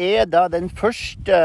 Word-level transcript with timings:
Er 0.00 0.24
da 0.30 0.46
den 0.48 0.70
første 0.72 1.36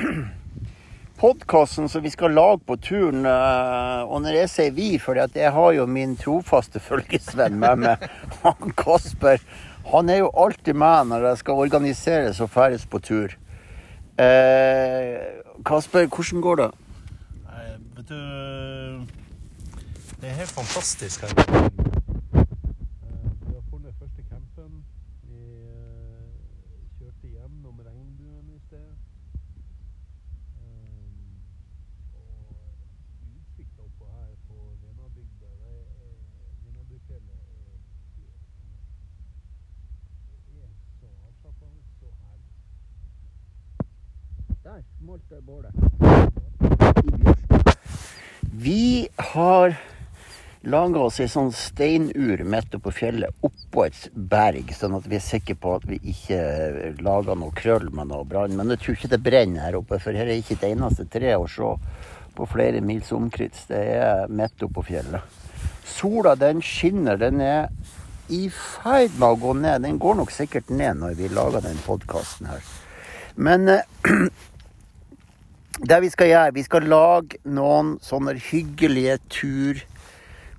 podkasten 1.22 1.86
som 1.88 2.02
vi 2.02 2.10
skal 2.10 2.34
lage 2.34 2.58
på 2.66 2.76
turen. 2.82 3.24
eh, 3.28 4.02
Og 4.10 4.22
når 4.24 4.32
jeg 4.40 4.50
sier 4.50 4.72
vi, 4.74 4.88
for 4.98 5.14
jeg 5.20 5.52
har 5.54 5.72
jo 5.76 5.86
min 5.86 6.16
trofaste 6.18 6.80
følgesvenn 6.82 7.58
med 7.62 7.76
meg, 7.84 7.96
han 8.42 8.74
Kasper. 8.78 9.38
Han 9.92 10.10
er 10.10 10.22
jo 10.24 10.30
alltid 10.38 10.74
med 10.78 11.06
når 11.12 11.28
jeg 11.30 11.38
skal 11.44 11.62
organiseres 11.66 12.40
og 12.42 12.50
ferdes 12.50 12.86
på 12.86 12.98
tur. 13.02 13.28
Eh, 14.18 15.18
Kasper, 15.66 16.06
hvordan 16.10 16.40
går 16.44 16.56
det? 16.64 16.70
Nei, 17.46 17.66
vet 17.96 18.08
du 18.08 18.20
Det 20.20 20.26
er 20.30 20.36
helt 20.42 20.54
fantastisk 20.58 21.20
her. 21.22 21.30
Eh, 21.30 21.38
Vi 23.42 23.54
har 23.54 23.62
funnet 23.70 23.94
første 23.98 24.22
campen. 24.30 24.72
Vi 25.26 25.38
eh, 25.66 26.30
kjørte 26.98 27.26
gjennom 27.34 27.76
regnbuen 27.82 28.46
i 28.54 28.58
sted. 28.68 28.88
Eh, 30.62 31.24
Og 32.14 32.28
utsikta 33.40 33.80
oppå 33.88 34.04
her 34.14 34.30
på 34.46 34.56
Venabygda, 34.84 35.50
det 35.58 35.74
er 36.06 36.14
Venabufjellet 36.62 37.34
er 37.34 37.48
helt 37.50 38.46
Det 40.46 40.62
er 40.62 40.70
så 41.00 41.08
avslappende, 41.26 41.80
så 41.98 42.06
herlig. 42.22 42.50
Der 44.72 44.82
smalt 44.98 45.22
det 45.28 45.40
bålet. 45.40 45.72
Vi 48.52 49.08
har 49.16 49.74
laga 50.62 51.02
oss 51.04 51.18
ei 51.20 51.26
sånn 51.28 51.50
steinur 51.52 52.40
midt 52.48 52.78
oppå 52.78 52.92
fjellet, 52.96 53.34
oppå 53.44 53.84
et 53.84 54.06
berg, 54.14 54.70
sånn 54.72 54.96
at 54.96 55.08
vi 55.10 55.18
er 55.18 55.24
sikre 55.24 55.58
på 55.60 55.74
at 55.76 55.84
vi 55.90 55.98
ikke 56.14 56.38
lager 57.04 57.36
noe 57.36 57.52
krøll 57.58 57.90
med 57.92 58.08
noe 58.14 58.24
brann. 58.24 58.56
Men 58.56 58.72
jeg 58.72 58.80
tror 58.80 58.96
ikke 58.96 59.10
det 59.12 59.18
brenner 59.26 59.66
her 59.66 59.76
oppe, 59.76 59.98
for 60.00 60.16
her 60.16 60.30
er 60.30 60.40
ikke 60.40 60.56
et 60.56 60.64
eneste 60.70 61.04
tre 61.12 61.34
å 61.36 61.44
se 61.52 61.68
på 62.38 62.46
flere 62.48 62.80
mils 62.80 63.12
omkrets. 63.12 63.66
Det 63.68 63.82
er 63.98 64.32
midt 64.32 64.64
oppå 64.64 64.86
fjellet. 64.88 65.42
Sola 65.84 66.32
den 66.38 66.64
skinner. 66.64 67.20
Den 67.20 67.44
er 67.44 67.68
i 68.32 68.46
ferd 68.48 69.18
med 69.18 69.28
å 69.34 69.42
gå 69.42 69.52
ned. 69.66 69.84
Den 69.84 70.00
går 70.00 70.16
nok 70.22 70.32
sikkert 70.32 70.72
ned 70.72 71.02
når 71.02 71.20
vi 71.20 71.28
lager 71.28 71.60
den 71.60 71.84
podkasten 71.84 72.48
her. 72.54 72.64
Men 73.34 73.68
eh, 73.68 73.84
det 75.80 76.00
vi 76.04 76.10
skal 76.12 76.28
gjøre, 76.28 76.54
vi 76.54 76.64
skal 76.66 76.88
lage 76.90 77.38
noen 77.48 77.96
sånne 78.04 78.36
hyggelige 78.50 79.18
tur, 79.32 79.80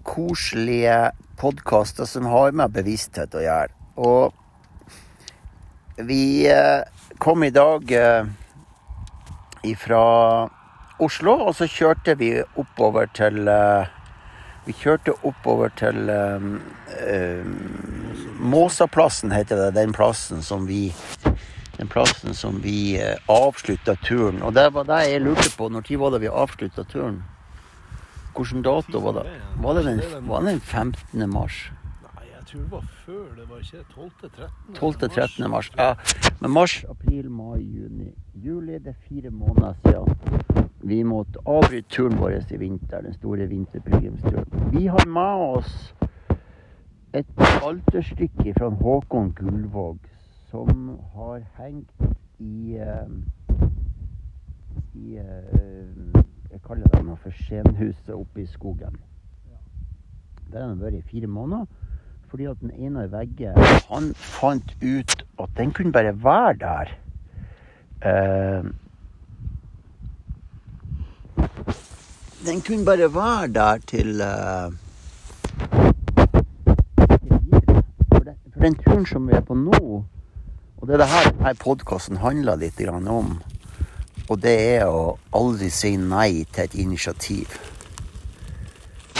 koselige 0.03 1.11
podkaster 1.39 2.09
som 2.09 2.25
har 2.31 2.55
med 2.55 2.73
bevissthet 2.73 3.35
å 3.37 3.43
gjøre. 3.43 3.71
Og 4.01 4.33
vi 6.09 6.47
eh, 6.49 6.81
kom 7.21 7.45
i 7.45 7.53
dag 7.53 7.93
ifra 9.63 9.77
fra 9.79 10.03
Oslo, 11.03 11.33
og 11.47 11.55
så 11.57 11.67
kjørte 11.67 12.15
vi 12.19 12.35
oppover 12.59 13.09
til 13.17 13.47
eh, 13.49 13.89
Vi 14.63 14.73
kjørte 14.79 15.15
oppover 15.27 15.73
til 15.75 16.09
eh, 16.09 16.45
eh, 17.03 17.47
Måsaplassen, 18.39 19.33
heter 19.33 19.57
det. 19.59 19.73
Den 19.75 19.93
plassen 19.93 20.43
som 20.45 20.67
vi 20.67 20.93
den 21.83 21.89
plassen 21.89 22.33
som 22.33 22.61
vi 22.61 22.95
eh, 23.01 23.17
avslutta 23.27 23.95
turen. 23.95 24.41
Og 24.41 24.53
det 24.53 24.69
var 24.73 24.87
det 24.87 25.03
jeg 25.09 25.21
lurte 25.21 25.49
på. 25.57 25.67
Når 25.69 25.81
tid 25.81 25.99
var 25.99 26.13
det 26.13 26.21
vi 26.23 26.29
avslutta 26.31 26.83
turen? 26.87 27.23
Hvilken 28.33 28.63
dato 28.63 28.99
var 29.03 29.17
det? 29.19 29.23
Var 29.61 29.73
det 29.75 29.83
den, 29.85 30.27
var 30.27 30.41
det 30.41 30.53
den 30.53 30.59
15. 30.59 31.29
mars? 31.29 31.71
Nei, 32.05 32.29
jeg 32.29 32.45
tror 32.47 32.61
det 32.61 32.71
var 32.71 32.85
før. 33.05 33.25
Det 33.35 33.49
var 33.49 33.59
ikke 33.59 33.83
12.-13. 33.95 34.79
12.-13. 34.79 35.47
mars. 35.47 35.71
Ja. 35.77 35.93
Men 36.39 36.51
mars, 36.51 36.77
april, 36.89 37.29
mai, 37.29 37.59
juni, 37.59 38.13
juli 38.33 38.79
Det 38.79 38.95
er 38.95 38.99
fire 39.09 39.29
måneder 39.29 39.73
siden 39.83 40.63
vi 40.83 41.03
måtte 41.03 41.39
avbryte 41.47 41.87
turen 41.89 42.17
vår 42.19 42.39
i 42.51 42.57
vinter. 42.57 43.01
Den 43.01 43.13
store 43.13 43.47
vinterpilegrimsturen. 43.47 44.71
Vi 44.71 44.87
har 44.87 45.05
med 45.07 45.59
oss 45.59 45.93
et 47.13 47.27
alterstykke 47.63 48.55
fra 48.57 48.69
Håkon 48.69 49.31
Gullvåg 49.35 49.99
som 50.53 50.99
har 51.15 51.41
hengt 51.57 51.89
i 52.37 52.77
eh, 52.77 53.07
i 54.93 55.17
eh, 55.17 56.19
Jeg 56.51 56.61
kaller 56.67 56.85
det 56.93 56.99
noe 57.07 57.17
for 57.17 57.33
Skjenhuset 57.33 58.11
oppe 58.13 58.43
i 58.43 58.45
skogen. 58.45 58.99
Der 60.51 60.59
har 60.61 60.67
den 60.69 60.83
vært 60.83 60.99
i 60.99 61.01
fire 61.09 61.27
måneder. 61.27 61.65
Fordi 62.29 62.45
at 62.49 62.61
den 62.61 62.71
ene 62.71 63.07
veggen 63.09 63.57
Han 63.89 64.13
fant 64.13 64.75
ut 64.81 65.25
at 65.41 65.57
den 65.57 65.73
kunne 65.73 65.91
bare 65.91 66.13
være 66.23 66.53
der. 66.61 66.93
Eh, 68.05 68.63
den 72.45 72.61
kunne 72.61 72.85
bare 72.85 73.09
være 73.09 73.53
der 73.57 73.77
til 73.89 74.21
for 78.53 78.61
den 78.61 78.75
turen 78.85 79.05
som 79.05 79.27
vi 79.27 79.33
er 79.33 79.41
på 79.41 79.57
nå, 79.57 80.03
og 80.83 80.89
det 80.89 80.97
er 80.97 80.99
det 80.99 81.13
her 81.13 81.27
denne 81.31 81.51
podkasten 81.55 82.17
handler 82.19 82.57
litt 82.59 82.81
om, 82.83 83.37
og 84.27 84.39
det 84.43 84.55
er 84.75 84.89
å 84.91 85.13
aldri 85.31 85.69
si 85.71 85.93
nei 85.95 86.43
til 86.51 86.65
et 86.65 86.75
initiativ. 86.75 87.53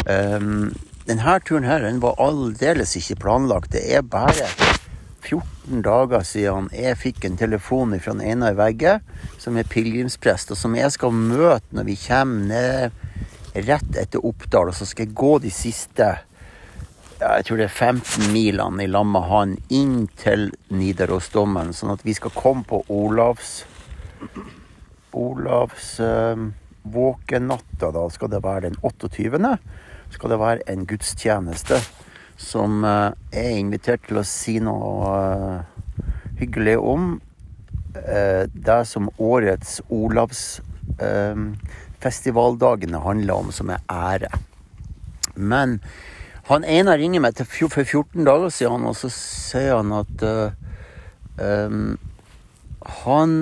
Um, 0.04 0.74
denne 1.08 1.38
turen 1.48 1.64
her, 1.64 1.80
den 1.88 2.02
var 2.04 2.20
aldeles 2.20 2.98
ikke 3.00 3.16
planlagt. 3.24 3.72
Det 3.72 3.86
er 3.96 4.04
bare 4.04 4.50
14 5.24 5.80
dager 5.88 6.28
siden 6.28 6.68
jeg 6.76 7.00
fikk 7.00 7.30
en 7.30 7.40
telefon 7.40 7.96
fra 7.96 8.18
Einar 8.20 8.60
Vegge, 8.60 8.98
som 9.40 9.56
er 9.56 9.64
pilegrimsprest, 9.64 10.52
og 10.52 10.60
som 10.60 10.76
jeg 10.76 10.92
skal 10.92 11.16
møte 11.16 11.72
når 11.72 11.88
vi 11.88 11.96
kommer 12.10 12.44
ned 12.52 13.64
rett 13.70 14.04
etter 14.04 14.20
Oppdal, 14.20 14.74
og 14.74 14.76
så 14.76 14.84
skal 14.90 15.08
jeg 15.08 15.16
gå 15.16 15.38
de 15.40 15.56
siste 15.64 16.12
jeg 17.24 17.46
tror 17.48 17.60
det 17.60 17.68
er 17.70 17.78
15 17.94 18.32
milene 18.34 18.84
i 18.84 18.90
lag 18.92 19.06
med 19.08 19.30
han 19.30 19.56
inn 19.74 20.08
til 20.20 20.50
Nidarosdommen, 20.74 21.72
sånn 21.76 21.94
at 21.96 22.04
vi 22.04 22.16
skal 22.18 22.34
komme 22.36 22.68
på 22.68 22.84
Olavs 22.92 23.62
Olavs 25.14 26.00
eh, 26.00 26.38
våkenatta. 26.82 27.92
Da 27.92 28.10
skal 28.10 28.32
det 28.34 28.42
være 28.44 28.68
den 28.68 28.80
28. 28.82 29.58
Skal 30.14 30.34
det 30.34 30.40
være 30.42 30.66
en 30.74 30.88
gudstjeneste 30.90 31.80
som 32.40 32.84
eh, 32.88 33.12
er 33.44 33.60
invitert 33.60 34.08
til 34.08 34.22
å 34.22 34.28
si 34.28 34.58
noe 34.64 35.14
eh, 35.14 36.02
hyggelig 36.42 36.80
om. 36.82 37.14
Det 37.94 38.78
som 38.90 39.12
årets 39.22 39.76
Olavs 39.94 40.64
festivaldagene 42.02 42.98
handler 43.04 43.44
om, 43.44 43.52
som 43.54 43.70
er 43.70 43.84
ære. 43.86 44.32
Men 45.38 45.76
han 46.50 46.66
ene 46.68 46.98
ringer 47.00 47.24
meg 47.24 47.40
for 47.40 47.84
14 47.84 48.26
dager 48.28 48.52
siden, 48.52 48.88
og 48.90 48.98
så 49.00 49.10
sier 49.14 49.78
han 49.80 49.94
at 49.96 50.24
uh, 50.28 50.52
um, 51.40 51.94
han 53.04 53.36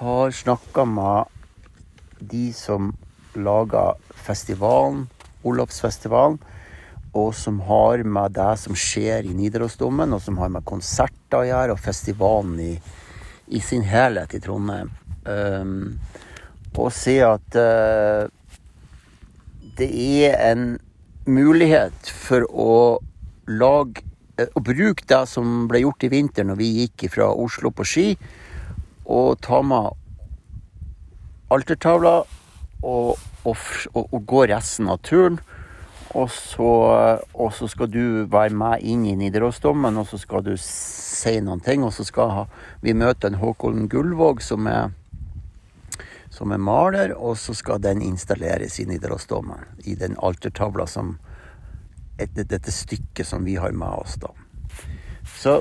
har 0.00 0.34
snakka 0.34 0.84
med 0.90 1.30
de 2.18 2.48
som 2.56 2.90
lager 3.36 3.94
festivalen, 4.26 5.06
Olavsfestivalen, 5.46 6.40
og 7.16 7.30
som 7.38 7.60
har 7.68 8.02
med 8.02 8.34
det 8.34 8.52
som 8.58 8.74
skjer 8.76 9.28
i 9.28 9.34
Nidarosdomen, 9.36 10.12
og 10.12 10.20
som 10.24 10.40
har 10.42 10.50
med 10.52 10.66
konserter 10.66 11.38
å 11.38 11.46
gjøre, 11.46 11.76
og 11.76 11.84
festivalen 11.84 12.58
i, 12.60 12.72
i 13.54 13.62
sin 13.62 13.86
helhet 13.86 14.34
i 14.34 14.42
Trondheim. 14.42 14.90
Um, 15.26 15.94
og 16.76 16.90
sier 16.92 17.36
at 17.38 17.56
uh, 17.56 18.26
det 19.78 19.88
er 20.26 20.34
en 20.50 20.66
mulighet 21.26 22.10
for 22.10 22.46
å 22.50 22.74
lage 23.46 24.04
Å 24.36 24.60
bruke 24.60 25.06
det 25.08 25.22
som 25.30 25.64
ble 25.64 25.80
gjort 25.80 26.04
i 26.04 26.10
vinter 26.12 26.44
når 26.44 26.58
vi 26.58 26.66
gikk 26.82 27.06
fra 27.14 27.30
Oslo 27.32 27.70
på 27.72 27.86
ski, 27.88 28.04
og 29.08 29.38
ta 29.40 29.62
med 29.64 29.94
altertavla 31.56 32.18
og, 32.82 33.22
og, 33.48 33.56
og, 33.94 34.18
gå 34.28 34.42
resten 34.50 34.90
av 34.92 35.00
turen. 35.00 35.38
Og 36.12 36.28
så, 36.32 36.68
og 37.32 37.54
så 37.56 37.68
skal 37.72 37.88
du 37.92 38.28
være 38.28 38.52
med 38.60 38.84
inn 38.84 39.08
i 39.08 39.16
Nidarosdomen, 39.16 39.96
og 39.96 40.08
så 40.12 40.20
skal 40.20 40.44
du 40.44 40.52
si 40.60 41.38
noen 41.40 41.64
ting. 41.64 41.84
Og 41.84 41.96
så 41.96 42.04
skal 42.04 42.44
vi 42.84 42.92
møte 42.92 43.30
en 43.30 43.40
Håkon 43.40 43.88
Gullvåg 43.88 44.44
som 44.44 44.68
er 44.68 44.92
som 46.36 46.52
er 46.52 46.60
maler, 46.60 47.14
og 47.16 47.38
så 47.40 47.54
skal 47.56 47.80
den 47.80 48.02
installeres 48.04 48.78
i 48.80 48.86
Nidarosdomen. 48.88 49.64
I 49.88 49.96
den 49.96 50.16
altertavla 50.20 50.86
som 50.90 51.16
et, 52.20 52.32
Dette 52.36 52.72
stykket 52.72 53.26
som 53.28 53.44
vi 53.44 53.56
har 53.60 53.72
med 53.72 54.02
oss, 54.04 54.16
da. 54.20 54.32
Så 55.36 55.58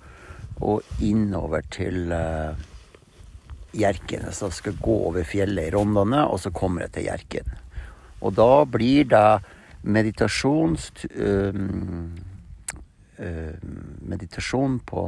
og 0.60 1.00
innover 1.04 1.64
til 1.72 2.12
uh, 2.12 2.52
Hjerkinn. 3.72 4.28
Så 4.34 4.50
jeg 4.50 4.58
skal 4.58 4.82
gå 4.82 4.96
over 5.08 5.24
fjellet 5.24 5.70
i 5.70 5.72
Rondane, 5.74 6.26
og 6.28 6.40
så 6.42 6.52
kommer 6.52 6.84
jeg 6.84 6.94
til 6.96 7.08
Hjerken. 7.08 7.54
Og 8.20 8.36
da 8.36 8.52
blir 8.68 9.08
det 9.08 9.40
meditasjons... 9.82 10.90
Um, 11.16 12.10
uh, 13.20 13.56
meditasjon 14.10 14.80
på 14.84 15.06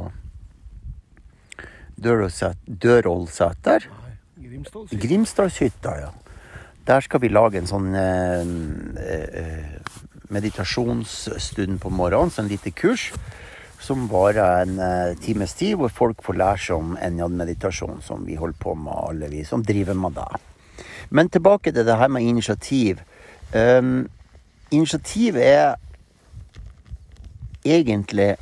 Dørolsæter. 2.03 3.85
Grimsdalshytta, 4.89 5.97
ja. 6.01 6.09
Der 6.87 7.05
skal 7.05 7.21
vi 7.23 7.29
lage 7.31 7.61
en 7.61 7.69
sånn 7.69 7.93
uh, 7.95 8.41
eh, 8.99 9.77
meditasjonsstund 10.29 11.81
på 11.81 11.89
morgenen, 11.89 12.31
så 12.31 12.43
en 12.43 12.51
lite 12.51 12.71
kurs 12.71 13.11
som 13.83 14.07
varer 14.07 14.63
en 14.63 14.79
eh, 14.79 15.17
times 15.19 15.53
tid, 15.59 15.75
hvor 15.75 15.91
folk 15.91 16.23
får 16.23 16.39
lære 16.39 16.61
seg 16.65 16.79
om 16.79 16.95
enjad-meditasjon, 17.03 17.99
som 18.05 18.23
vi 18.27 18.37
holder 18.39 18.59
på 18.59 18.75
med, 18.79 18.95
alle 18.95 19.31
vi 19.31 19.43
som 19.47 19.63
driver 19.65 19.97
med 19.99 20.15
det. 20.15 20.29
Men 21.13 21.29
tilbake 21.29 21.73
til 21.73 21.85
det 21.85 21.97
her 21.99 22.11
med 22.11 22.23
initiativ. 22.23 23.01
Um, 23.53 24.07
initiativ 24.71 25.37
er 25.37 25.75
egentlig 27.63 28.35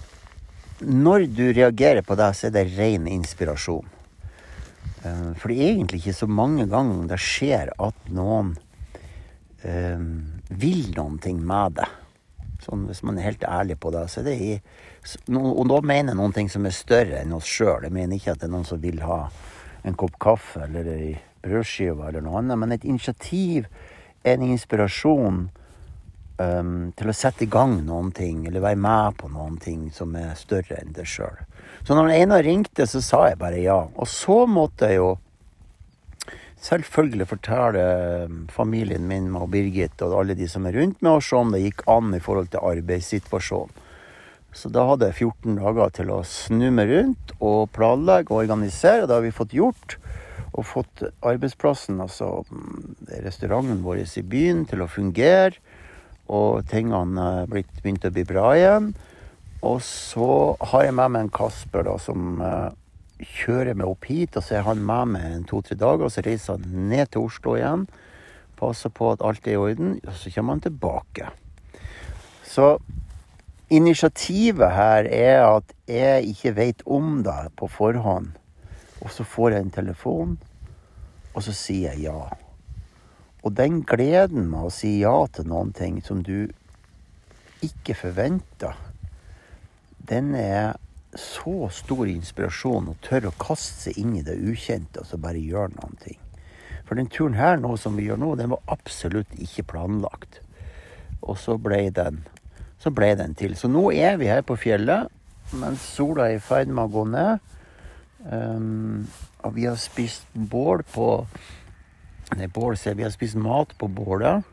Når 0.81 1.27
du 1.29 1.51
reagerer 1.53 2.01
på 2.01 2.15
det, 2.15 2.31
så 2.35 2.47
er 2.47 2.53
det 2.55 2.71
ren 2.73 3.07
inspirasjon. 3.07 3.85
Um, 5.05 5.35
for 5.35 5.49
det 5.49 5.57
er 5.59 5.75
egentlig 5.75 5.99
ikke 5.99 6.13
så 6.17 6.25
mange 6.25 6.65
ganger 6.65 7.03
det 7.11 7.19
skjer 7.21 7.69
at 7.77 8.09
noen 8.09 8.55
uh, 9.61 10.01
vil 10.51 10.91
noen 10.95 11.17
ting 11.23 11.39
med 11.47 11.79
det. 11.79 11.87
Sånn, 12.61 12.85
hvis 12.89 13.01
man 13.07 13.17
er 13.17 13.31
helt 13.31 13.45
ærlig 13.47 13.79
på 13.81 13.89
det, 13.93 14.05
så 14.11 14.21
det 14.25 14.35
i 14.37 14.53
Og 15.33 15.63
da 15.65 15.79
mener 15.81 16.11
jeg 16.11 16.19
noen 16.19 16.33
ting 16.35 16.49
som 16.51 16.65
er 16.69 16.75
større 16.77 17.23
enn 17.23 17.33
oss 17.33 17.47
sjøl. 17.49 17.87
Jeg 17.87 17.95
mener 17.95 18.19
ikke 18.19 18.35
at 18.35 18.43
det 18.43 18.49
er 18.49 18.53
noen 18.53 18.67
som 18.69 18.81
vil 18.83 19.01
ha 19.01 19.23
en 19.81 19.97
kopp 19.97 20.19
kaffe 20.21 20.61
eller 20.67 20.91
ei 20.93 21.15
brødskive 21.41 22.05
eller 22.05 22.21
noe 22.21 22.37
annet, 22.37 22.59
men 22.61 22.75
et 22.75 22.85
initiativ 22.85 23.65
en 24.21 24.43
inspirasjon 24.45 25.39
um, 26.37 26.75
til 26.97 27.09
å 27.09 27.15
sette 27.17 27.47
i 27.47 27.49
gang 27.49 27.79
noen 27.87 28.11
ting, 28.13 28.45
eller 28.45 28.61
være 28.61 28.77
med 28.77 29.17
på 29.17 29.31
noen 29.33 29.57
ting 29.61 29.87
som 29.95 30.13
er 30.19 30.35
større 30.37 30.77
enn 30.77 30.93
deg 30.93 31.09
sjøl. 31.09 31.41
Så 31.81 31.97
når 31.97 32.13
Einar 32.13 32.45
ringte, 32.45 32.85
så 32.85 33.01
sa 33.01 33.23
jeg 33.31 33.41
bare 33.41 33.61
ja. 33.63 33.79
Og 33.95 34.07
så 34.09 34.43
måtte 34.45 34.91
jeg 34.91 35.01
jo 35.01 35.15
selvfølgelig 36.61 37.27
forteller 37.31 38.31
familien 38.53 39.07
min 39.09 39.31
og 39.37 39.49
Birgit 39.53 40.01
og 40.05 40.19
alle 40.19 40.37
de 40.37 40.47
som 40.49 40.67
er 40.69 40.77
rundt 40.77 41.01
med 41.01 41.11
oss, 41.17 41.31
om 41.33 41.53
det 41.53 41.63
gikk 41.65 41.85
an 41.89 42.13
i 42.15 42.21
forhold 42.23 42.51
til 42.53 42.65
arbeidssituasjonen. 42.71 43.87
Så 44.51 44.67
da 44.67 44.83
hadde 44.89 45.07
jeg 45.07 45.29
14 45.31 45.59
dager 45.61 45.93
til 45.95 46.09
å 46.11 46.23
snu 46.27 46.67
meg 46.75 46.89
rundt 46.91 47.31
og 47.39 47.69
planlegge 47.75 48.33
og 48.33 48.43
organisere. 48.43 49.05
Og 49.05 49.07
det 49.07 49.15
har 49.15 49.23
vi 49.23 49.35
fått 49.35 49.55
gjort. 49.55 49.95
Og 50.51 50.67
fått 50.67 51.05
arbeidsplassen, 51.23 52.01
altså 52.03 52.41
restauranten 53.23 53.79
vår 53.85 54.01
i 54.03 54.25
byen, 54.27 54.65
til 54.67 54.83
å 54.83 54.89
fungere. 54.91 55.55
Og 56.27 56.67
tingene 56.67 57.29
er 57.43 57.47
blitt, 57.51 57.71
begynt 57.79 58.07
å 58.07 58.11
bli 58.11 58.25
bra 58.27 58.51
igjen. 58.57 58.91
Og 59.63 59.79
så 59.85 60.57
har 60.73 60.83
jeg 60.83 60.97
med 60.99 61.13
meg 61.13 61.25
en 61.25 61.33
Kasper 61.39 61.87
da, 61.87 61.95
som 62.01 62.41
kjører 63.21 63.77
meg 63.77 63.89
opp 63.89 64.07
hit. 64.09 64.37
Og 64.37 64.45
så 64.45 64.59
er 64.59 64.67
han 64.67 64.83
med 64.85 65.13
meg 65.15 65.27
en 65.27 65.47
to-tre 65.49 65.77
dager, 65.79 66.07
og 66.07 66.13
så 66.13 66.23
reiser 66.25 66.57
han 66.57 66.89
ned 66.91 67.11
til 67.11 67.27
Oslo 67.27 67.55
igjen. 67.57 67.87
Passer 68.59 68.93
på 68.93 69.11
at 69.13 69.23
alt 69.25 69.47
er 69.47 69.55
i 69.55 69.61
orden, 69.61 69.95
og 70.05 70.17
så 70.17 70.33
kommer 70.33 70.57
han 70.57 70.65
tilbake. 70.67 71.31
Så 72.45 72.75
initiativet 73.71 74.75
her 74.75 75.07
er 75.07 75.45
at 75.47 75.73
jeg 75.87 76.29
ikke 76.33 76.55
vet 76.57 76.85
om 76.85 77.21
det 77.25 77.53
på 77.57 77.69
forhånd. 77.71 78.33
Og 79.01 79.09
så 79.09 79.25
får 79.25 79.55
jeg 79.55 79.65
en 79.65 79.73
telefon, 79.73 80.37
og 81.33 81.43
så 81.45 81.53
sier 81.55 81.95
jeg 81.95 82.11
ja. 82.11 82.27
Og 83.41 83.55
den 83.57 83.81
gleden 83.87 84.51
med 84.51 84.67
å 84.67 84.73
si 84.73 84.99
ja 85.01 85.15
til 85.33 85.47
noen 85.49 85.71
ting 85.73 85.97
som 86.05 86.21
du 86.21 86.51
ikke 87.65 87.95
forventer, 87.97 88.77
den 90.09 90.35
er 90.37 90.75
så 91.17 91.69
stor 91.73 92.07
inspirasjon 92.07 92.91
å 92.91 92.99
tørre 93.03 93.31
å 93.31 93.39
kaste 93.41 93.89
seg 93.89 93.97
inn 93.99 94.13
i 94.19 94.25
det 94.25 94.37
ukjente 94.39 95.01
og 95.01 95.09
så 95.09 95.19
bare 95.19 95.41
gjøre 95.41 95.75
noen 95.75 95.97
ting. 96.03 96.19
For 96.87 96.99
den 96.99 97.09
turen 97.11 97.37
her 97.39 97.59
nå 97.59 97.75
som 97.79 97.97
vi 97.99 98.07
gjør 98.07 98.19
nå, 98.19 98.35
den 98.39 98.51
var 98.53 98.63
absolutt 98.71 99.31
ikke 99.39 99.67
planlagt. 99.73 100.41
Og 101.21 101.37
så 101.39 101.57
ble 101.61 101.89
den 101.95 102.23
så 102.81 102.89
ble 102.89 103.13
den 103.17 103.35
til. 103.37 103.55
Så 103.57 103.69
nå 103.69 103.91
er 103.93 104.17
vi 104.17 104.29
her 104.31 104.41
på 104.45 104.57
fjellet 104.59 105.11
mens 105.59 105.83
sola 105.97 106.29
er 106.29 106.37
i 106.37 106.43
ferd 106.43 106.69
med 106.71 106.87
å 106.87 106.93
gå 106.93 107.03
ned. 107.11 107.49
Um, 108.21 109.07
og 109.43 109.55
vi 109.57 109.65
har 109.67 109.79
spist 109.81 110.29
bål 110.33 110.85
på 110.93 111.07
Nei, 112.31 112.47
bål, 112.47 112.77
ser 112.79 112.95
vi 112.95 113.03
har 113.03 113.11
spist 113.11 113.35
mat 113.35 113.73
på 113.75 113.89
bålet. 113.91 114.45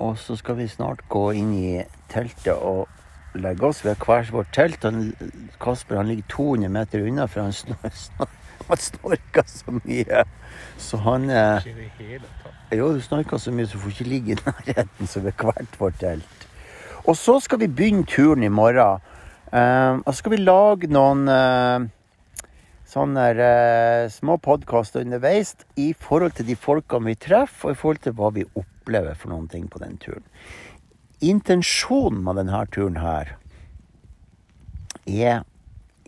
Og 0.00 0.14
så 0.16 0.32
skal 0.40 0.56
vi 0.56 0.68
snart 0.72 1.02
gå 1.12 1.26
inn 1.36 1.50
i 1.52 1.82
teltet 2.08 2.54
og 2.56 2.88
legge 3.34 3.66
oss. 3.66 3.84
ved 3.84 3.96
hvert 4.04 4.32
vårt 4.32 4.52
telt. 4.52 4.84
Han, 4.84 5.14
Kasper 5.60 5.96
han 5.96 6.08
ligger 6.08 6.28
200 6.28 6.68
meter 6.68 7.06
unna, 7.06 7.26
for 7.26 7.42
han, 7.42 7.52
snor, 7.52 7.90
snor, 8.06 8.28
han 8.68 8.76
snorker 8.76 9.46
så 9.46 9.78
mye. 9.80 10.24
Så 10.78 11.00
han 11.04 11.30
eh, 11.30 11.66
Jo, 12.74 12.92
du 12.94 13.00
snorker 13.00 13.38
så 13.38 13.52
mye, 13.54 13.66
så 13.66 13.78
får 13.78 13.96
ikke 13.96 14.08
ligge 14.08 14.32
i 14.32 14.38
nærheten, 14.40 15.06
så 15.06 15.20
ved 15.20 15.32
hvert 15.38 15.80
vårt 15.80 15.98
telt. 16.00 16.48
Og 17.04 17.16
så 17.16 17.38
skal 17.40 17.60
vi 17.60 17.68
begynne 17.68 18.06
turen 18.08 18.42
i 18.42 18.48
morgen. 18.48 19.02
Eh, 19.52 19.92
og 20.00 20.08
så 20.08 20.18
skal 20.22 20.34
vi 20.34 20.40
lage 20.42 20.88
noen 20.90 21.28
eh, 21.30 21.84
sånne 22.94 23.26
eh, 23.34 24.04
små 24.12 24.38
podkaster 24.42 25.04
underveis 25.04 25.54
i 25.80 25.92
forhold 25.98 26.36
til 26.38 26.48
de 26.48 26.56
folkene 26.58 27.12
vi 27.12 27.18
treffer, 27.18 27.70
og 27.70 27.74
i 27.74 27.80
forhold 27.80 28.02
til 28.04 28.16
hva 28.18 28.30
vi 28.34 28.46
opplever 28.54 29.18
for 29.18 29.34
noen 29.34 29.48
ting 29.50 29.66
på 29.70 29.82
den 29.82 29.98
turen. 30.02 30.24
Intensjonen 31.22 32.24
med 32.24 32.40
denne 32.40 32.64
turen 32.74 32.98
her 32.98 33.36
er 35.06 35.44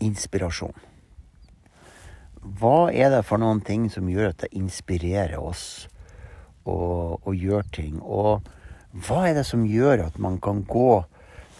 inspirasjon. 0.02 0.74
Hva 2.58 2.90
er 2.94 3.10
det 3.10 3.24
for 3.26 3.42
noen 3.42 3.60
ting 3.66 3.88
som 3.90 4.08
gjør 4.10 4.30
at 4.30 4.44
det 4.44 4.54
inspirerer 4.54 5.38
oss 5.38 5.86
å, 6.66 7.18
å 7.18 7.34
gjøre 7.34 7.70
ting? 7.74 7.98
Og 8.02 8.46
hva 9.06 9.26
er 9.28 9.38
det 9.38 9.46
som 9.48 9.66
gjør 9.66 10.06
at 10.06 10.18
man 10.22 10.38
kan 10.42 10.62
gå 10.66 11.04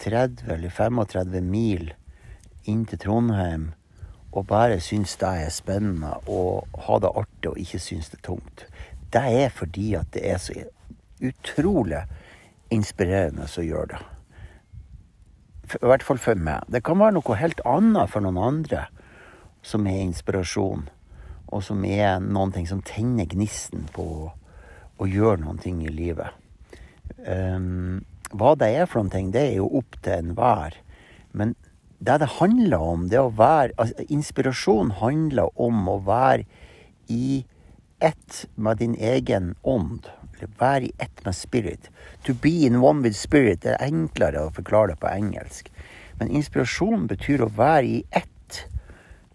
30 0.03 0.47
eller 0.53 0.71
35 0.71 1.43
mil 1.43 1.91
inn 2.67 2.85
til 2.87 3.03
Trondheim 3.03 3.73
og 4.37 4.47
bare 4.51 4.79
synes 4.85 5.15
det 5.21 5.33
er 5.47 5.55
spennende 5.55 6.13
og 6.29 6.79
ha 6.87 6.99
det 7.01 7.13
artig 7.19 7.51
og 7.51 7.61
ikke 7.63 7.83
synes 7.83 8.13
det 8.13 8.21
er 8.21 8.29
tungt? 8.31 8.67
Det 9.15 9.23
er 9.45 9.53
fordi 9.55 9.95
at 9.99 10.11
det 10.15 10.23
er 10.29 10.41
så 10.43 10.55
utrolig 11.25 12.05
inspirerende 12.75 13.47
å 13.47 13.65
gjøre 13.65 13.95
det. 13.95 14.03
I 15.77 15.89
hvert 15.91 16.05
fall 16.07 16.21
for 16.23 16.39
meg. 16.39 16.67
Det 16.71 16.85
kan 16.87 17.01
være 17.01 17.17
noe 17.17 17.39
helt 17.41 17.61
annet 17.67 18.11
for 18.13 18.23
noen 18.23 18.39
andre 18.39 18.87
som 19.67 19.87
er 19.91 20.05
inspirasjon, 20.05 20.87
og 21.51 21.63
som 21.67 21.85
er 21.85 22.21
noen 22.23 22.53
ting 22.55 22.69
som 22.71 22.83
tenner 22.87 23.27
gnisten 23.31 23.89
på 23.95 24.07
å 24.97 25.09
gjøre 25.11 25.43
noen 25.43 25.59
ting 25.63 25.83
i 25.83 25.93
livet. 25.93 26.31
Um, 27.27 28.05
hva 28.31 28.55
det 28.59 28.73
er 28.75 28.87
for 28.91 29.03
noen 29.03 29.13
ting, 29.13 29.33
det 29.35 29.43
er 29.51 29.57
jo 29.59 29.71
opp 29.81 29.99
til 30.03 30.21
enhver. 30.21 30.79
Men 31.37 31.55
det 31.99 32.21
det 32.23 32.37
handler 32.39 32.83
om, 32.83 33.09
det 33.11 33.21
å 33.21 33.33
være 33.35 33.75
altså, 33.77 34.07
Inspirasjon 34.13 34.97
handler 35.01 35.51
om 35.59 35.87
å 35.89 35.99
være 36.07 36.45
i 37.13 37.45
ett 38.05 38.45
med 38.55 38.83
din 38.83 38.95
egen 38.95 39.55
ånd. 39.63 40.11
Eller 40.37 40.53
være 40.61 40.89
i 40.89 40.93
ett 40.99 41.25
med 41.25 41.35
spirit. 41.35 41.91
To 42.25 42.35
be 42.35 42.67
in 42.67 42.77
one 42.83 43.03
with 43.03 43.17
spirit 43.17 43.63
det 43.65 43.75
er 43.75 43.87
enklere 43.89 44.47
å 44.47 44.53
forklare 44.55 44.93
det 44.93 45.01
på 45.01 45.11
engelsk. 45.11 45.71
Men 46.21 46.33
inspirasjon 46.33 47.07
betyr 47.09 47.45
å 47.45 47.53
være 47.57 47.87
i 47.87 48.05
ett 48.11 48.67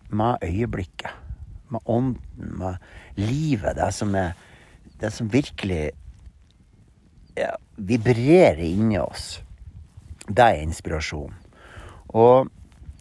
med 0.10 0.44
øyeblikket. 0.44 1.18
med 1.72 1.80
ånden, 1.86 2.58
med 2.60 2.78
livet. 3.16 3.76
Det 3.76 3.92
som, 3.96 4.16
er, 4.16 4.34
det 5.00 5.12
som 5.12 5.30
virkelig 5.32 5.92
ja, 7.36 7.56
vibrerer 7.76 8.60
inni 8.60 9.00
oss. 9.00 9.40
Det 10.28 10.44
er 10.44 10.60
inspirasjon. 10.66 11.32
Og, 12.08 12.50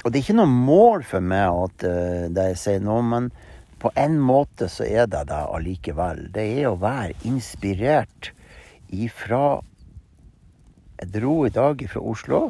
og, 0.05 0.07
det 0.07 0.21
er 0.21 0.23
ikke 0.23 0.39
noe 0.39 0.53
mål 0.53 1.03
for 1.03 1.25
meg 1.33 1.51
at 1.51 1.87
uh, 1.87 2.29
det 2.31 2.47
jeg 2.53 2.61
sier 2.63 2.85
nå, 2.85 3.01
men 3.03 3.33
på 3.81 3.91
en 3.97 4.19
måte 4.21 4.69
så 4.69 4.85
er 4.85 5.09
det 5.11 5.25
det 5.31 5.41
allikevel. 5.41 6.27
Det 6.35 6.45
er 6.61 6.69
å 6.69 6.79
være 6.81 7.17
inspirert 7.29 8.33
ifra 8.93 9.61
Jeg 11.01 11.13
dro 11.15 11.47
i 11.47 11.53
dag 11.55 11.81
fra 11.89 12.01
Oslo. 12.05 12.41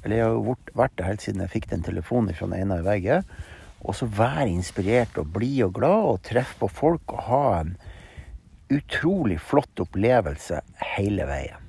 Eller 0.00 0.16
jeg 0.16 0.28
har 0.32 0.56
vært 0.78 0.94
det 0.96 1.04
helt 1.04 1.24
siden 1.24 1.42
jeg 1.44 1.52
fikk 1.52 1.66
den 1.68 1.84
telefonen 1.84 2.32
fra 2.32 2.48
den 2.48 2.62
ene 2.62 2.78
veggen. 2.86 3.26
Og 3.84 3.98
så 3.98 4.08
være 4.08 4.48
inspirert 4.48 5.18
og 5.20 5.28
blid 5.34 5.66
og 5.66 5.74
glad 5.76 6.06
og 6.14 6.22
treffe 6.24 6.56
på 6.62 6.70
folk 6.72 7.12
og 7.12 7.24
ha 7.26 7.42
en 7.58 7.74
utrolig 8.72 9.38
flott 9.40 9.84
opplevelse 9.84 10.62
hele 10.94 11.28
veien. 11.28 11.68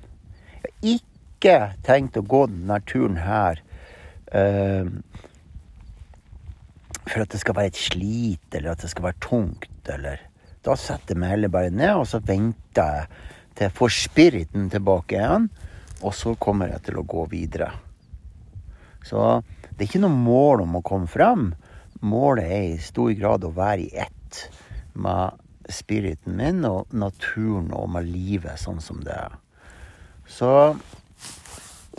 Jeg 0.64 0.72
har 0.72 0.96
ikke 0.96 1.56
tenkt 1.84 2.16
å 2.20 2.24
gå 2.24 2.46
denne 2.48 2.80
turen 2.88 3.20
her 3.20 3.60
uh, 4.32 4.88
for 7.06 7.24
at 7.24 7.32
det 7.32 7.40
skal 7.42 7.56
være 7.56 7.72
et 7.72 7.80
slit, 7.80 8.46
eller 8.52 8.72
at 8.72 8.84
det 8.84 8.90
skal 8.92 9.08
være 9.10 9.22
tungt, 9.24 9.88
eller 9.88 10.26
Da 10.60 10.74
setter 10.76 11.14
jeg 11.14 11.20
meg 11.22 11.30
heller 11.32 11.48
bare 11.48 11.70
ned, 11.72 11.94
og 11.96 12.04
så 12.04 12.18
venter 12.20 12.84
jeg 12.84 13.06
til 13.56 13.64
jeg 13.64 13.76
får 13.78 13.92
spiriten 13.96 14.66
tilbake 14.68 15.16
igjen, 15.16 15.46
og 16.04 16.12
så 16.12 16.34
kommer 16.36 16.68
jeg 16.68 16.82
til 16.84 16.98
å 17.00 17.06
gå 17.08 17.24
videre. 17.32 17.70
Så 19.04 19.40
det 19.70 19.78
er 19.78 19.88
ikke 19.88 20.02
noe 20.04 20.12
mål 20.12 20.66
om 20.66 20.76
å 20.76 20.84
komme 20.84 21.08
frem. 21.08 21.50
Målet 22.04 22.44
er 22.44 22.66
i 22.74 22.82
stor 22.84 23.12
grad 23.16 23.44
å 23.44 23.54
være 23.56 23.86
i 23.86 24.04
ett 24.04 24.42
med 24.92 25.40
spiriten 25.72 26.36
min 26.36 26.64
og 26.68 26.92
naturen 26.92 27.70
og 27.76 27.88
med 27.94 28.08
livet 28.08 28.60
sånn 28.60 28.80
som 28.84 29.00
det 29.04 29.16
er. 29.16 29.36
Så 30.28 30.52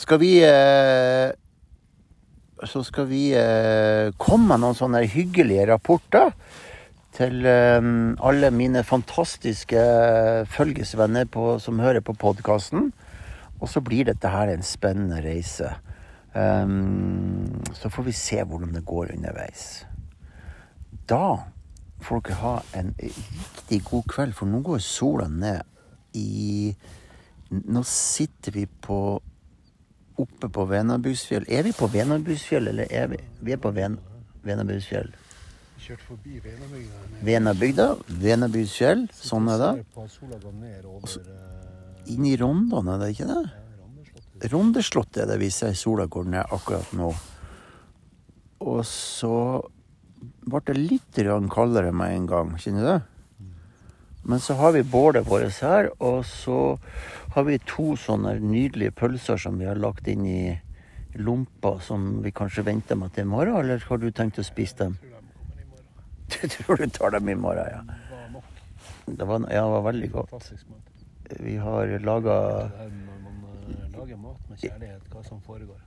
skal 0.01 0.21
vi 0.21 0.35
eh, 0.45 1.33
så 2.67 2.83
skal 2.85 3.07
vi 3.09 3.31
eh, 3.37 4.11
komme 4.21 4.51
med 4.53 4.63
noen 4.63 4.77
sånne 4.77 5.03
hyggelige 5.09 5.67
rapporter 5.71 6.33
til 7.15 7.45
eh, 7.47 7.79
alle 8.21 8.51
mine 8.55 8.83
fantastiske 8.87 9.85
følgesvenner 10.51 11.29
på, 11.31 11.55
som 11.63 11.81
hører 11.81 12.03
på 12.05 12.17
podkasten. 12.17 12.91
Og 13.61 13.69
så 13.69 13.81
blir 13.85 14.09
dette 14.09 14.29
her 14.33 14.49
en 14.49 14.65
spennende 14.65 15.19
reise. 15.21 15.69
Så 17.77 17.89
får 17.91 18.05
vi 18.07 18.13
se 18.15 18.39
hvordan 18.39 18.71
det 18.73 18.81
går 18.87 19.11
underveis. 19.13 19.83
Da 21.05 21.43
får 22.01 22.23
dere 22.25 22.39
ha 22.39 22.53
en 22.79 22.93
riktig 22.97 23.81
god 23.85 24.07
kveld, 24.09 24.33
for 24.33 24.49
nå 24.49 24.63
går 24.65 24.81
sola 24.81 25.27
ned 25.29 25.61
i 26.17 26.73
Nå 27.51 27.81
sitter 27.83 28.53
vi 28.55 28.61
på 28.63 29.19
oppe 30.19 30.49
på 30.49 30.65
Venabusfjell. 30.69 31.45
Er 31.47 31.63
vi 31.67 31.73
på 31.75 31.87
Venabusfjell, 31.91 32.67
eller 32.71 32.91
er 32.91 33.11
vi, 33.11 33.19
vi 33.41 33.55
er 33.55 33.61
på 33.61 33.71
Ven, 33.75 33.97
Venabusfjell? 34.45 35.11
Kjørt 35.81 36.03
forbi 36.05 36.37
Venabygda. 36.43 37.07
Venabygda, 37.25 37.87
Venabusfjell, 38.21 39.07
sånn 39.15 39.49
er 39.53 39.61
det. 39.61 39.71
Over 39.97 41.17
eh, 41.19 42.13
Inn 42.13 42.25
i 42.29 42.35
Rondane, 42.37 42.95
er 42.95 43.03
det 43.03 43.11
ikke 43.15 43.29
det? 43.29 44.49
Rondeslottet 44.51 45.23
er 45.23 45.29
det 45.29 45.41
vi 45.41 45.51
ser 45.53 45.75
sola 45.77 46.07
går 46.09 46.29
ned 46.33 46.55
akkurat 46.55 46.95
nå. 46.97 47.11
Og 48.61 48.81
så 48.85 49.35
ble 50.21 50.61
det 50.65 50.77
litt 50.77 51.21
kaldere 51.53 51.93
med 51.93 52.15
en 52.15 52.27
gang, 52.29 52.53
kjenner 52.61 52.81
du 52.81 52.89
det? 52.89 52.99
Men 54.23 54.39
så 54.39 54.53
har 54.53 54.71
vi 54.71 54.83
bålet 54.83 55.27
vårt 55.27 55.61
her, 55.65 55.89
og 55.99 56.25
så 56.25 56.77
har 57.35 57.47
vi 57.47 57.57
to 57.65 57.95
sånne 57.97 58.35
nydelige 58.39 58.93
pølser 58.93 59.39
som 59.41 59.57
vi 59.59 59.65
har 59.65 59.79
lagt 59.81 60.07
inn 60.11 60.25
i 60.29 60.43
lompa, 61.17 61.79
som 61.83 62.21
vi 62.23 62.31
kanskje 62.31 62.65
venter 62.67 62.95
med 62.95 63.15
til 63.15 63.25
i 63.25 63.31
morgen, 63.31 63.57
eller 63.57 63.83
har 63.87 63.97
du 63.97 64.11
tenkt 64.11 64.39
å 64.39 64.45
spise 64.45 64.77
dem? 64.83 64.99
Du 66.31 66.47
tror 66.47 66.79
du 66.79 66.87
tar 66.87 67.11
dem 67.11 67.29
i 67.29 67.35
morgen, 67.35 67.67
ja. 67.67 67.81
Det 69.05 69.25
var. 69.27 69.41
Ja, 69.51 69.65
det 69.65 69.71
var 69.73 69.81
veldig 69.81 70.11
godt. 70.11 70.51
Vi 71.39 71.55
har 71.59 71.91
laga 72.05 72.35
eh, 72.79 72.93
lager 73.97 74.19
mat 74.21 74.49
med 74.49 74.61
kjærlighet, 74.61 75.09
hva 75.11 75.23
som 75.25 75.41
foregår. 75.43 75.81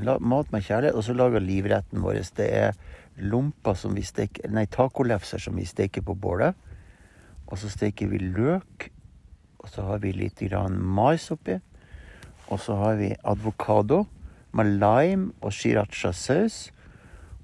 la, 0.00 0.18
mat 0.18 0.52
med 0.52 0.64
kjærlighet, 0.64 0.96
og 0.96 1.04
så 1.04 1.12
lager 1.12 1.44
livretten 1.44 2.00
vår. 2.00 2.22
Det 2.36 2.48
er 2.48 2.72
lomper 3.20 3.76
som 3.76 3.94
vi 3.94 4.06
steker 4.06 4.48
Nei, 4.48 4.64
tacolefser 4.66 5.42
som 5.42 5.56
vi 5.56 5.66
steker 5.68 6.06
på 6.06 6.14
bålet. 6.14 6.56
Og 7.50 7.58
så 7.58 7.70
steker 7.70 8.10
vi 8.12 8.22
løk, 8.22 8.90
og 9.60 9.68
så 9.68 9.84
har 9.88 10.00
vi 10.04 10.14
litt 10.16 10.40
grann 10.46 10.78
mais 10.78 11.28
oppi. 11.34 11.58
Og 12.50 12.60
så 12.62 12.76
har 12.78 12.98
vi 12.98 13.12
avokado 13.26 14.04
med 14.56 14.78
lime 14.80 15.30
og 15.40 15.52
sriracha-saus 15.54 16.70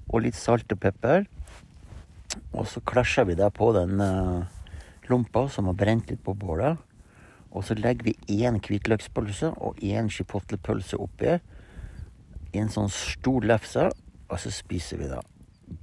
og 0.07 0.23
litt 0.25 0.35
salt 0.35 0.71
og 0.73 0.81
pepper. 0.83 1.27
Og 2.55 2.67
så 2.67 2.81
klasjer 2.87 3.27
vi 3.29 3.37
det 3.39 3.47
på 3.55 3.69
den 3.75 4.01
uh, 4.01 4.47
lompa 5.11 5.47
som 5.51 5.69
har 5.69 5.77
brent 5.79 6.11
litt 6.11 6.23
på 6.23 6.35
bålet. 6.35 6.79
Og 7.51 7.63
så 7.63 7.77
legger 7.79 8.09
vi 8.09 8.43
én 8.43 8.59
hvitløkspølse 8.59 9.53
og 9.63 9.79
én 9.83 10.11
chipotlepølse 10.11 10.99
oppi 10.99 11.37
i 12.53 12.59
en 12.61 12.71
sånn 12.71 12.91
stor 12.91 13.45
lefse, 13.47 13.87
og 14.27 14.39
så 14.41 14.51
spiser 14.51 15.01
vi 15.01 15.09
det. 15.11 15.21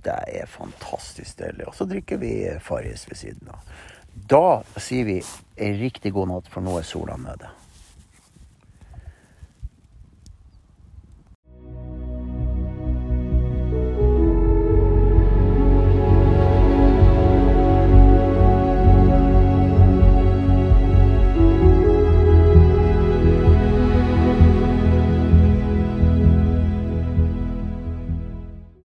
Det 0.04 0.16
er 0.40 0.48
fantastisk 0.48 1.40
deilig. 1.40 1.66
Og 1.68 1.76
så 1.76 1.86
drikker 1.88 2.20
vi 2.20 2.34
Farris 2.64 3.06
ved 3.08 3.20
siden 3.20 3.52
av. 3.52 3.64
Da 4.14 4.62
sier 4.78 5.04
vi 5.04 5.18
riktig 5.56 6.14
god 6.14 6.30
natt, 6.30 6.48
for 6.50 6.64
nå 6.64 6.78
er 6.78 6.86
sola 6.88 7.18
nede. 7.20 7.50